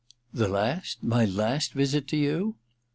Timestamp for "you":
2.17-2.55